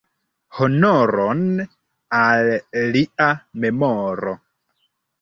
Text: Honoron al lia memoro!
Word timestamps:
Honoron 0.61 1.43
al 2.23 2.51
lia 2.99 3.31
memoro! 3.67 4.39